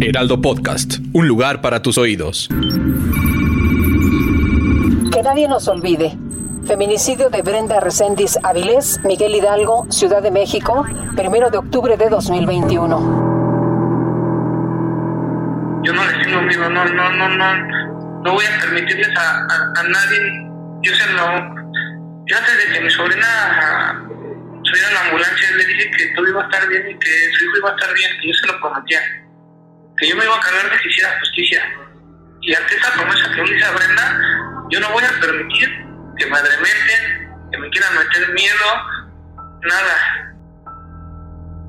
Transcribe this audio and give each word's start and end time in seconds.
Heraldo 0.00 0.40
Podcast. 0.40 0.96
Un 1.12 1.28
lugar 1.28 1.60
para 1.60 1.82
tus 1.82 1.98
oídos. 1.98 2.48
Que 5.12 5.22
nadie 5.22 5.46
nos 5.48 5.68
olvide. 5.68 6.16
Feminicidio 6.66 7.30
de 7.30 7.42
Brenda 7.42 7.78
Reséndiz 7.80 8.38
Avilés, 8.42 9.00
Miguel 9.04 9.36
Hidalgo, 9.36 9.86
Ciudad 9.90 10.20
de 10.22 10.30
México, 10.30 10.84
primero 11.16 11.50
de 11.50 11.58
octubre 11.58 11.96
de 11.96 12.08
2021. 12.08 12.98
Yo 15.84 15.92
no 15.92 16.04
les 16.04 16.26
tengo 16.26 16.42
miedo, 16.42 16.68
no, 16.68 16.84
no, 16.84 17.10
no, 17.10 17.28
no, 17.28 17.54
no 18.24 18.32
voy 18.32 18.44
a 18.44 18.60
permitirles 18.60 19.08
a, 19.16 19.38
a, 19.38 19.80
a 19.80 19.82
nadie, 19.84 20.18
yo 20.82 20.92
se 20.94 21.12
lo, 21.12 21.22
yo 22.26 22.36
antes 22.36 22.66
de 22.66 22.74
que 22.74 22.80
mi 22.84 22.90
sobrina 22.90 24.07
subiera 24.68 24.88
a 24.88 24.92
la 24.92 25.00
ambulancia, 25.06 25.50
le 25.56 25.64
dije 25.64 25.90
que 25.90 26.06
todo 26.14 26.28
iba 26.28 26.42
a 26.42 26.44
estar 26.44 26.68
bien 26.68 26.90
y 26.90 26.98
que 26.98 27.32
su 27.32 27.44
hijo 27.44 27.56
iba 27.58 27.70
a 27.70 27.74
estar 27.74 27.94
bien, 27.94 28.20
que 28.20 28.28
yo 28.28 28.34
se 28.34 28.46
lo 28.46 28.60
prometía, 28.60 29.00
que 29.96 30.08
yo 30.08 30.16
me 30.16 30.24
iba 30.24 30.36
a 30.36 30.40
cargar 30.40 30.70
de 30.70 30.78
que 30.78 30.88
hiciera 30.88 31.18
justicia. 31.20 31.62
Y 32.40 32.54
ante 32.54 32.76
esa 32.76 32.92
promesa 32.92 33.30
que 33.34 33.42
me 33.42 33.56
hizo 33.56 33.74
Brenda, 33.74 34.20
yo 34.70 34.80
no 34.80 34.90
voy 34.92 35.04
a 35.04 35.20
permitir 35.20 35.68
que 36.16 36.26
me 36.26 36.36
adremeten, 36.36 37.28
que 37.50 37.58
me 37.58 37.70
quieran 37.70 37.94
meter 37.94 38.28
miedo, 38.32 38.66
nada. 39.62 40.27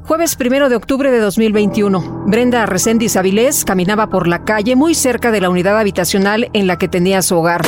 Jueves 0.10 0.36
primero 0.36 0.70
de 0.70 0.76
octubre 0.76 1.12
de 1.12 1.20
2021. 1.20 2.24
Brenda 2.26 2.66
Reséndiz 2.66 3.16
Avilés 3.16 3.64
caminaba 3.64 4.08
por 4.08 4.28
la 4.28 4.44
calle 4.44 4.76
muy 4.76 4.96
cerca 4.96 5.30
de 5.30 5.40
la 5.40 5.52
unidad 5.52 5.78
habitacional 5.78 6.50
en 6.54 6.66
la 6.66 6.80
que 6.80 6.88
tenía 6.88 7.22
su 7.22 7.38
hogar. 7.38 7.62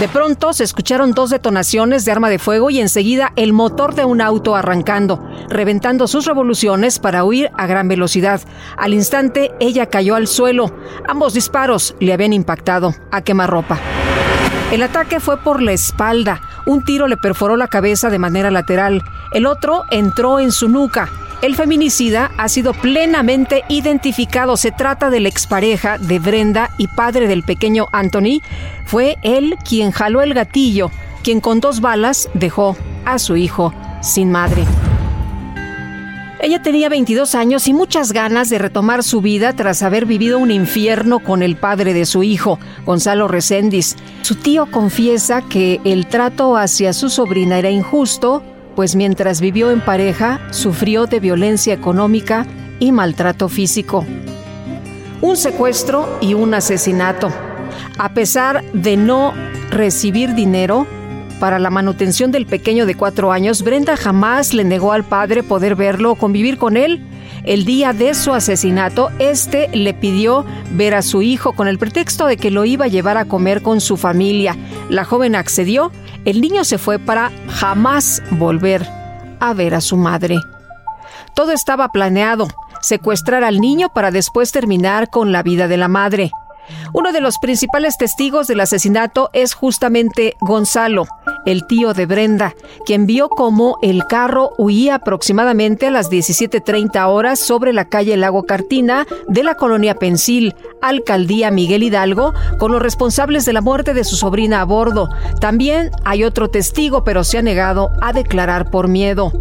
De 0.00 0.08
pronto 0.08 0.52
se 0.52 0.64
escucharon 0.64 1.12
dos 1.12 1.30
detonaciones 1.30 2.04
de 2.04 2.10
arma 2.10 2.30
de 2.30 2.40
fuego 2.40 2.68
y 2.70 2.80
enseguida 2.80 3.32
el 3.36 3.52
motor 3.52 3.94
de 3.94 4.04
un 4.04 4.20
auto 4.20 4.56
arrancando, 4.56 5.24
reventando 5.48 6.08
sus 6.08 6.26
revoluciones 6.26 6.98
para 6.98 7.22
huir 7.22 7.52
a 7.56 7.68
gran 7.68 7.86
velocidad. 7.86 8.40
Al 8.76 8.92
instante 8.92 9.52
ella 9.60 9.86
cayó 9.86 10.16
al 10.16 10.26
suelo. 10.26 10.74
Ambos 11.06 11.32
disparos 11.32 11.94
le 12.00 12.12
habían 12.12 12.32
impactado 12.32 12.92
a 13.12 13.22
quemarropa. 13.22 13.78
El 14.72 14.82
ataque 14.82 15.20
fue 15.20 15.36
por 15.36 15.62
la 15.62 15.70
espalda. 15.70 16.40
Un 16.66 16.84
tiro 16.84 17.06
le 17.06 17.16
perforó 17.18 17.56
la 17.56 17.68
cabeza 17.68 18.10
de 18.10 18.18
manera 18.18 18.50
lateral. 18.50 19.04
El 19.32 19.46
otro 19.46 19.84
entró 19.92 20.40
en 20.40 20.50
su 20.50 20.68
nuca. 20.68 21.08
El 21.44 21.56
feminicida 21.56 22.30
ha 22.38 22.48
sido 22.48 22.72
plenamente 22.72 23.64
identificado. 23.68 24.56
Se 24.56 24.72
trata 24.72 25.10
de 25.10 25.20
la 25.20 25.28
expareja 25.28 25.98
de 25.98 26.18
Brenda 26.18 26.70
y 26.78 26.88
padre 26.88 27.28
del 27.28 27.42
pequeño 27.42 27.86
Anthony. 27.92 28.40
Fue 28.86 29.18
él 29.20 29.56
quien 29.62 29.90
jaló 29.90 30.22
el 30.22 30.32
gatillo, 30.32 30.90
quien 31.22 31.42
con 31.42 31.60
dos 31.60 31.82
balas 31.82 32.30
dejó 32.32 32.78
a 33.04 33.18
su 33.18 33.36
hijo 33.36 33.74
sin 34.00 34.30
madre. 34.30 34.64
Ella 36.40 36.62
tenía 36.62 36.88
22 36.88 37.34
años 37.34 37.68
y 37.68 37.74
muchas 37.74 38.12
ganas 38.12 38.48
de 38.48 38.58
retomar 38.58 39.02
su 39.02 39.20
vida 39.20 39.52
tras 39.52 39.82
haber 39.82 40.06
vivido 40.06 40.38
un 40.38 40.50
infierno 40.50 41.18
con 41.18 41.42
el 41.42 41.56
padre 41.56 41.92
de 41.92 42.06
su 42.06 42.22
hijo, 42.22 42.58
Gonzalo 42.86 43.28
Reséndiz. 43.28 43.96
Su 44.22 44.36
tío 44.36 44.70
confiesa 44.70 45.42
que 45.42 45.82
el 45.84 46.06
trato 46.06 46.56
hacia 46.56 46.94
su 46.94 47.10
sobrina 47.10 47.58
era 47.58 47.68
injusto, 47.68 48.42
pues 48.74 48.96
mientras 48.96 49.40
vivió 49.40 49.70
en 49.70 49.80
pareja 49.80 50.40
sufrió 50.50 51.06
de 51.06 51.20
violencia 51.20 51.74
económica 51.74 52.46
y 52.80 52.92
maltrato 52.92 53.48
físico. 53.48 54.04
Un 55.20 55.36
secuestro 55.36 56.18
y 56.20 56.34
un 56.34 56.54
asesinato. 56.54 57.32
A 57.98 58.12
pesar 58.14 58.64
de 58.72 58.96
no 58.96 59.32
recibir 59.70 60.34
dinero, 60.34 60.86
para 61.44 61.58
la 61.58 61.68
manutención 61.68 62.32
del 62.32 62.46
pequeño 62.46 62.86
de 62.86 62.94
cuatro 62.94 63.30
años, 63.30 63.60
Brenda 63.60 63.98
jamás 63.98 64.54
le 64.54 64.64
negó 64.64 64.92
al 64.92 65.04
padre 65.04 65.42
poder 65.42 65.76
verlo 65.76 66.12
o 66.12 66.14
convivir 66.14 66.56
con 66.56 66.78
él. 66.78 67.06
El 67.44 67.66
día 67.66 67.92
de 67.92 68.14
su 68.14 68.32
asesinato, 68.32 69.10
este 69.18 69.68
le 69.76 69.92
pidió 69.92 70.46
ver 70.70 70.94
a 70.94 71.02
su 71.02 71.20
hijo 71.20 71.52
con 71.52 71.68
el 71.68 71.76
pretexto 71.76 72.24
de 72.24 72.38
que 72.38 72.50
lo 72.50 72.64
iba 72.64 72.86
a 72.86 72.88
llevar 72.88 73.18
a 73.18 73.26
comer 73.26 73.60
con 73.60 73.82
su 73.82 73.98
familia. 73.98 74.56
La 74.88 75.04
joven 75.04 75.34
accedió. 75.34 75.92
El 76.24 76.40
niño 76.40 76.64
se 76.64 76.78
fue 76.78 76.98
para 76.98 77.30
jamás 77.50 78.22
volver 78.30 78.88
a 79.38 79.52
ver 79.52 79.74
a 79.74 79.82
su 79.82 79.98
madre. 79.98 80.38
Todo 81.34 81.52
estaba 81.52 81.88
planeado, 81.88 82.48
secuestrar 82.80 83.44
al 83.44 83.60
niño 83.60 83.90
para 83.94 84.10
después 84.10 84.50
terminar 84.50 85.10
con 85.10 85.30
la 85.30 85.42
vida 85.42 85.68
de 85.68 85.76
la 85.76 85.88
madre. 85.88 86.30
Uno 86.92 87.12
de 87.12 87.20
los 87.20 87.38
principales 87.38 87.96
testigos 87.98 88.46
del 88.46 88.60
asesinato 88.60 89.30
es 89.32 89.54
justamente 89.54 90.36
Gonzalo, 90.40 91.06
el 91.44 91.66
tío 91.66 91.94
de 91.94 92.06
Brenda, 92.06 92.54
quien 92.86 93.06
vio 93.06 93.28
cómo 93.28 93.78
el 93.82 94.04
carro 94.06 94.52
huía 94.58 94.96
aproximadamente 94.96 95.86
a 95.86 95.90
las 95.90 96.10
17.30 96.10 97.08
horas 97.08 97.40
sobre 97.40 97.72
la 97.72 97.88
calle 97.88 98.16
Lago 98.16 98.44
Cartina 98.44 99.06
de 99.28 99.42
la 99.42 99.54
colonia 99.54 99.94
Pensil, 99.94 100.54
alcaldía 100.80 101.50
Miguel 101.50 101.82
Hidalgo, 101.82 102.32
con 102.58 102.72
los 102.72 102.82
responsables 102.82 103.44
de 103.44 103.52
la 103.52 103.60
muerte 103.60 103.94
de 103.94 104.04
su 104.04 104.16
sobrina 104.16 104.60
a 104.60 104.64
bordo. 104.64 105.08
También 105.40 105.90
hay 106.04 106.24
otro 106.24 106.48
testigo, 106.48 107.04
pero 107.04 107.24
se 107.24 107.38
ha 107.38 107.42
negado 107.42 107.90
a 108.00 108.12
declarar 108.12 108.70
por 108.70 108.88
miedo. 108.88 109.32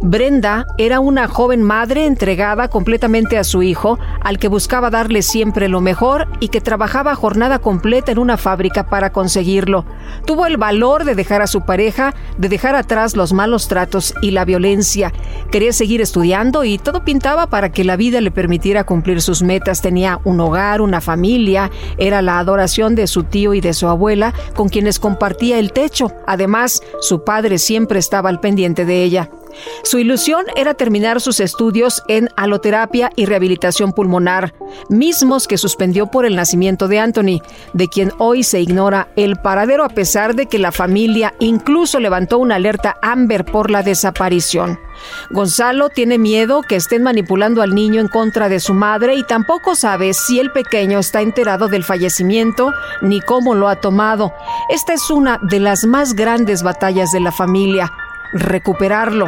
Brenda 0.00 0.66
era 0.78 1.00
una 1.00 1.28
joven 1.28 1.62
madre 1.62 2.06
entregada 2.06 2.68
completamente 2.68 3.38
a 3.38 3.44
su 3.44 3.62
hijo, 3.62 3.98
al 4.20 4.38
que 4.38 4.48
buscaba 4.48 4.90
darle 4.90 5.22
siempre 5.22 5.68
lo 5.68 5.80
mejor 5.80 6.28
y 6.40 6.48
que 6.48 6.60
trabajaba 6.60 7.14
jornada 7.14 7.58
completa 7.58 8.12
en 8.12 8.18
una 8.18 8.36
fábrica 8.36 8.86
para 8.86 9.12
conseguirlo. 9.12 9.84
Tuvo 10.24 10.46
el 10.46 10.56
valor 10.56 11.04
de 11.04 11.14
dejar 11.14 11.42
a 11.42 11.46
su 11.46 11.62
pareja, 11.62 12.14
de 12.38 12.48
dejar 12.48 12.74
atrás 12.74 13.16
los 13.16 13.32
malos 13.32 13.68
tratos 13.68 14.14
y 14.22 14.30
la 14.30 14.44
violencia. 14.44 15.12
Quería 15.50 15.72
seguir 15.72 16.00
estudiando 16.00 16.64
y 16.64 16.78
todo 16.78 17.04
pintaba 17.04 17.46
para 17.46 17.70
que 17.70 17.84
la 17.84 17.96
vida 17.96 18.20
le 18.20 18.30
permitiera 18.30 18.84
cumplir 18.84 19.22
sus 19.22 19.42
metas. 19.42 19.82
Tenía 19.82 20.20
un 20.24 20.40
hogar, 20.40 20.80
una 20.80 21.00
familia, 21.00 21.70
era 21.98 22.22
la 22.22 22.38
adoración 22.38 22.94
de 22.94 23.06
su 23.06 23.24
tío 23.24 23.54
y 23.54 23.60
de 23.60 23.74
su 23.74 23.88
abuela, 23.88 24.34
con 24.54 24.68
quienes 24.68 24.98
compartía 24.98 25.58
el 25.58 25.72
techo. 25.72 26.12
Además, 26.26 26.82
su 27.00 27.24
padre 27.24 27.58
siempre 27.58 27.98
estaba 27.98 28.28
al 28.28 28.40
pendiente 28.40 28.84
de 28.84 29.02
ella. 29.02 29.30
Su 29.82 29.98
ilusión 29.98 30.44
era 30.56 30.74
terminar 30.74 31.20
sus 31.20 31.40
estudios 31.40 32.02
en 32.08 32.28
aloterapia 32.36 33.10
y 33.16 33.26
rehabilitación 33.26 33.92
pulmonar, 33.92 34.54
mismos 34.88 35.48
que 35.48 35.58
suspendió 35.58 36.06
por 36.06 36.24
el 36.24 36.36
nacimiento 36.36 36.88
de 36.88 37.00
Anthony, 37.00 37.42
de 37.72 37.88
quien 37.88 38.12
hoy 38.18 38.42
se 38.42 38.60
ignora 38.60 39.08
el 39.16 39.36
paradero 39.36 39.84
a 39.84 39.88
pesar 39.88 40.34
de 40.34 40.46
que 40.46 40.58
la 40.58 40.72
familia 40.72 41.34
incluso 41.38 42.00
levantó 42.00 42.38
una 42.38 42.56
alerta 42.56 42.96
Amber 43.02 43.44
por 43.44 43.70
la 43.70 43.82
desaparición. 43.82 44.78
Gonzalo 45.30 45.88
tiene 45.88 46.18
miedo 46.18 46.62
que 46.62 46.76
estén 46.76 47.02
manipulando 47.02 47.62
al 47.62 47.74
niño 47.74 48.00
en 48.00 48.08
contra 48.08 48.48
de 48.48 48.60
su 48.60 48.74
madre 48.74 49.14
y 49.14 49.24
tampoco 49.24 49.74
sabe 49.74 50.12
si 50.12 50.38
el 50.38 50.52
pequeño 50.52 50.98
está 50.98 51.22
enterado 51.22 51.68
del 51.68 51.84
fallecimiento 51.84 52.72
ni 53.00 53.20
cómo 53.20 53.54
lo 53.54 53.68
ha 53.68 53.76
tomado. 53.76 54.34
Esta 54.68 54.92
es 54.92 55.10
una 55.10 55.38
de 55.42 55.60
las 55.60 55.84
más 55.84 56.14
grandes 56.14 56.62
batallas 56.62 57.12
de 57.12 57.20
la 57.20 57.32
familia 57.32 57.90
recuperarlo. 58.32 59.26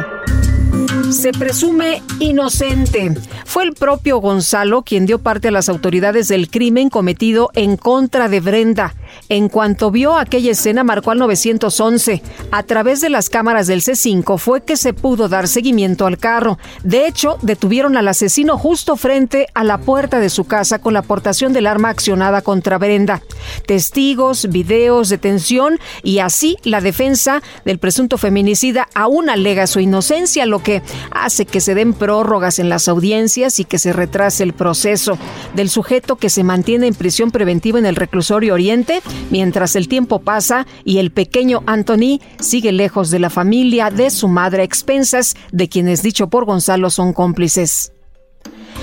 Se 1.11 1.31
presume 1.31 2.01
inocente. 2.19 3.13
Fue 3.45 3.63
el 3.63 3.73
propio 3.73 4.17
Gonzalo 4.17 4.81
quien 4.81 5.05
dio 5.05 5.19
parte 5.19 5.49
a 5.49 5.51
las 5.51 5.69
autoridades 5.69 6.27
del 6.27 6.49
crimen 6.49 6.89
cometido 6.89 7.51
en 7.53 7.77
contra 7.77 8.29
de 8.29 8.39
Brenda. 8.39 8.93
En 9.29 9.49
cuanto 9.49 9.91
vio 9.91 10.17
aquella 10.17 10.51
escena, 10.51 10.83
marcó 10.83 11.11
al 11.11 11.19
911. 11.19 12.21
A 12.51 12.63
través 12.63 13.01
de 13.01 13.09
las 13.09 13.29
cámaras 13.29 13.67
del 13.67 13.81
C5 13.81 14.37
fue 14.37 14.61
que 14.61 14.77
se 14.77 14.93
pudo 14.93 15.29
dar 15.29 15.47
seguimiento 15.47 16.05
al 16.05 16.17
carro. 16.17 16.59
De 16.83 17.07
hecho, 17.07 17.37
detuvieron 17.41 17.97
al 17.97 18.07
asesino 18.07 18.57
justo 18.57 18.95
frente 18.95 19.47
a 19.53 19.63
la 19.63 19.77
puerta 19.77 20.19
de 20.19 20.29
su 20.29 20.45
casa 20.45 20.79
con 20.79 20.93
la 20.93 20.99
aportación 20.99 21.53
del 21.53 21.67
arma 21.67 21.89
accionada 21.89 22.41
contra 22.41 22.77
Brenda. 22.77 23.21
Testigos, 23.65 24.49
videos, 24.49 25.09
detención 25.09 25.79
y 26.01 26.19
así 26.19 26.57
la 26.63 26.81
defensa 26.81 27.41
del 27.65 27.79
presunto 27.79 28.17
feminicida 28.17 28.87
aún 28.93 29.29
alega 29.29 29.67
su 29.67 29.79
inocencia, 29.79 30.45
lo 30.45 30.61
que 30.61 30.81
hace 31.11 31.45
que 31.45 31.61
se 31.61 31.75
den 31.75 31.93
prórrogas 31.93 32.59
en 32.59 32.69
las 32.69 32.87
audiencias 32.87 33.59
y 33.59 33.65
que 33.65 33.79
se 33.79 33.93
retrase 33.93 34.43
el 34.43 34.53
proceso. 34.53 35.17
Del 35.55 35.69
sujeto 35.69 36.15
que 36.15 36.29
se 36.29 36.43
mantiene 36.43 36.87
en 36.87 36.95
prisión 36.95 37.31
preventiva 37.31 37.79
en 37.79 37.85
el 37.85 37.95
reclusorio 37.95 38.53
Oriente, 38.53 39.01
mientras 39.29 39.75
el 39.75 39.87
tiempo 39.87 40.19
pasa 40.19 40.65
y 40.83 40.99
el 40.99 41.11
pequeño 41.11 41.63
Anthony 41.65 42.19
sigue 42.39 42.71
lejos 42.71 43.11
de 43.11 43.19
la 43.19 43.29
familia, 43.29 43.89
de 43.89 44.09
su 44.09 44.27
madre 44.27 44.61
a 44.61 44.65
expensas, 44.65 45.35
de 45.51 45.69
quienes 45.69 46.01
dicho 46.01 46.27
por 46.27 46.45
Gonzalo 46.45 46.89
son 46.89 47.13
cómplices. 47.13 47.93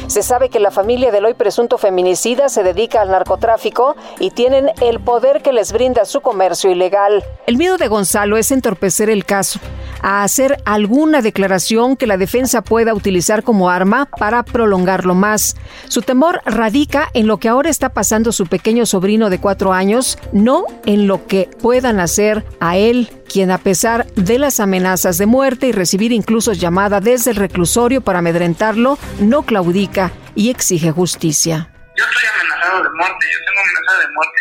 Se 0.07 0.23
sabe 0.23 0.49
que 0.49 0.59
la 0.59 0.71
familia 0.71 1.13
del 1.13 1.25
hoy 1.25 1.35
presunto 1.35 1.79
feminicida 1.79 2.49
se 2.49 2.65
dedica 2.65 3.01
al 3.01 3.11
narcotráfico 3.11 3.95
y 4.19 4.31
tienen 4.31 4.71
el 4.81 4.99
poder 4.99 5.41
que 5.41 5.53
les 5.53 5.73
brinda 5.73 6.05
su 6.05 6.21
comercio 6.21 6.71
ilegal. 6.71 7.25
El 7.47 7.57
miedo 7.57 7.77
de 7.77 7.87
Gonzalo 7.87 8.37
es 8.37 8.51
entorpecer 8.51 9.09
el 9.09 9.25
caso, 9.25 9.61
a 10.03 10.23
hacer 10.23 10.57
alguna 10.65 11.23
declaración 11.23 11.97
que 11.97 12.07
la 12.07 12.17
defensa 12.17 12.63
pueda 12.63 12.95
utilizar 12.95 13.43
como 13.43 13.71
arma 13.71 14.07
para 14.07 14.43
prolongarlo 14.43 15.15
más. 15.15 15.57
Su 15.89 16.03
temor 16.03 16.41
radica 16.45 17.09
en 17.15 17.27
lo 17.27 17.39
que 17.39 17.49
ahora 17.49 17.71
está 17.71 17.91
pasando 17.91 18.33
su 18.33 18.47
pequeño 18.47 18.87
sobrino 18.87 19.31
de 19.31 19.41
cuatro 19.41 19.73
años, 19.73 20.19
no 20.33 20.65
en 20.87 21.07
lo 21.07 21.27
que 21.27 21.49
puedan 21.61 22.01
hacer 22.01 22.45
a 22.61 22.77
él 22.77 23.11
quien 23.31 23.53
a 23.53 23.59
pesar 23.59 24.07
de 24.17 24.39
las 24.39 24.59
amenazas 24.59 25.17
de 25.17 25.27
muerte 25.27 25.69
y 25.69 25.73
recibir 25.73 26.11
incluso 26.11 26.53
llamada 26.53 27.01
desde 27.01 27.31
el 27.31 27.37
reclusorio 27.37 28.01
para 28.01 28.19
amedrentarlo, 28.19 28.99
no 29.21 29.43
claudica 29.43 30.11
y 30.35 30.51
exige 30.51 30.91
justicia. 30.91 31.71
Yo 31.97 32.05
estoy 32.05 32.25
amenazado 32.35 32.83
de 32.83 32.91
muerte, 32.91 33.27
yo 33.33 33.39
tengo 33.47 33.61
amenaza 33.61 33.99
de 34.01 34.15
muerte, 34.15 34.39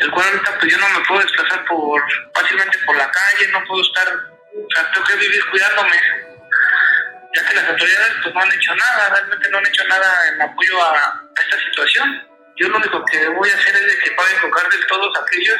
el 0.00 0.10
cual 0.10 0.26
ahorita 0.26 0.58
pues 0.60 0.72
yo 0.72 0.78
no 0.78 0.98
me 0.98 1.04
puedo 1.06 1.20
desplazar 1.20 1.64
por 1.66 2.02
fácilmente 2.34 2.78
por 2.84 2.96
la 2.96 3.10
calle, 3.10 3.52
no 3.52 3.58
puedo 3.66 3.82
estar, 3.82 4.37
o 4.64 4.74
sea, 4.74 4.90
tengo 4.92 5.06
que 5.06 5.16
vivir 5.16 5.44
cuidándome, 5.50 6.00
ya 7.34 7.48
que 7.48 7.54
las 7.54 7.68
autoridades 7.68 8.12
pues 8.22 8.34
no 8.34 8.40
han 8.40 8.52
hecho 8.52 8.74
nada, 8.74 9.10
realmente 9.10 9.50
no 9.50 9.58
han 9.58 9.66
hecho 9.66 9.84
nada 9.84 10.28
en 10.28 10.42
apoyo 10.42 10.82
a, 10.82 11.22
esta 11.38 11.58
situación. 11.58 12.28
Yo 12.56 12.68
lo 12.68 12.76
único 12.78 13.04
que 13.04 13.28
voy 13.28 13.50
a 13.50 13.54
hacer 13.54 13.74
es 13.76 13.86
de 13.86 13.98
que 13.98 14.10
paguen 14.12 14.40
con 14.40 14.50
cárcel 14.50 14.86
todos 14.88 15.12
aquellos 15.22 15.56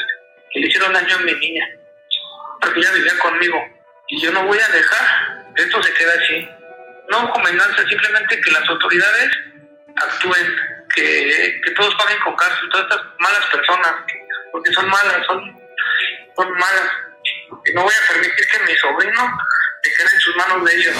que 0.52 0.60
le 0.60 0.66
hicieron 0.66 0.92
daño 0.92 1.16
a 1.16 1.20
mi 1.20 1.34
niña 1.34 1.68
porque 2.60 2.80
ella 2.80 2.92
vivía 2.92 3.18
conmigo. 3.18 3.58
Y 4.08 4.20
yo 4.20 4.32
no 4.32 4.44
voy 4.44 4.58
a 4.58 4.68
dejar 4.68 5.44
que 5.54 5.62
esto 5.62 5.82
se 5.82 5.92
quede 5.94 6.12
así. 6.12 6.50
No 7.10 7.30
comendanza, 7.30 7.86
simplemente 7.88 8.40
que 8.40 8.50
las 8.50 8.68
autoridades 8.68 9.30
actúen, 9.96 10.56
que, 10.94 11.60
que 11.64 11.70
todos 11.72 11.94
paguen 11.96 12.18
con 12.20 12.36
cárcel, 12.36 12.68
todas 12.70 12.86
estas 12.90 13.06
malas 13.18 13.46
personas, 13.46 13.92
porque 14.52 14.72
son 14.72 14.88
malas, 14.88 15.26
son, 15.26 15.60
son 16.36 16.52
malas. 16.52 16.90
No 17.50 17.82
voy 17.82 17.92
a 17.92 18.12
permitir 18.12 18.44
que 18.52 18.58
mi 18.66 18.76
sobrino 18.78 19.22
quede 19.82 20.14
en 20.14 20.20
sus 20.20 20.36
manos 20.36 20.64
de 20.64 20.76
ellos. 20.76 20.94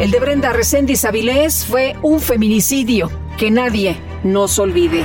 El 0.00 0.10
de 0.10 0.20
Brenda 0.20 0.52
Reséndiz 0.52 1.04
Avilés 1.04 1.64
fue 1.66 1.96
un 2.02 2.20
feminicidio 2.20 3.10
que 3.36 3.50
nadie 3.50 3.96
nos 4.24 4.58
olvide. 4.58 5.04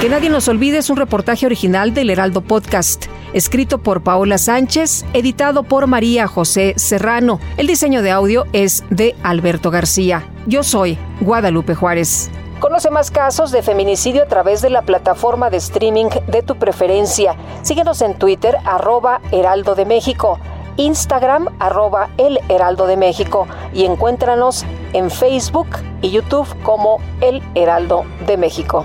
Que 0.00 0.08
nadie 0.08 0.28
nos 0.30 0.48
olvide 0.48 0.78
es 0.78 0.90
un 0.90 0.96
reportaje 0.96 1.46
original 1.46 1.94
del 1.94 2.10
Heraldo 2.10 2.40
Podcast, 2.40 3.06
escrito 3.32 3.78
por 3.78 4.02
Paola 4.02 4.38
Sánchez, 4.38 5.04
editado 5.12 5.62
por 5.62 5.86
María 5.86 6.26
José 6.26 6.74
Serrano. 6.76 7.40
El 7.56 7.68
diseño 7.68 8.02
de 8.02 8.10
audio 8.10 8.46
es 8.52 8.84
de 8.90 9.14
Alberto 9.22 9.70
García. 9.70 10.28
Yo 10.46 10.64
soy 10.64 10.98
Guadalupe 11.20 11.74
Juárez. 11.76 12.30
Conoce 12.62 12.92
más 12.92 13.10
casos 13.10 13.50
de 13.50 13.60
feminicidio 13.60 14.22
a 14.22 14.26
través 14.26 14.62
de 14.62 14.70
la 14.70 14.82
plataforma 14.82 15.50
de 15.50 15.56
streaming 15.56 16.10
de 16.28 16.42
tu 16.42 16.60
preferencia. 16.60 17.34
Síguenos 17.62 18.00
en 18.02 18.16
Twitter, 18.16 18.56
arroba 18.64 19.20
Heraldo 19.32 19.74
de 19.74 19.84
México. 19.84 20.38
Instagram 20.76 21.48
arroba 21.58 22.10
El 22.18 22.38
Heraldo 22.48 22.86
de 22.86 22.96
México 22.96 23.48
y 23.74 23.84
encuéntranos 23.84 24.64
en 24.92 25.10
Facebook 25.10 25.70
y 26.02 26.12
YouTube 26.12 26.46
como 26.62 26.98
El 27.20 27.42
Heraldo 27.56 28.04
de 28.28 28.36
México. 28.36 28.84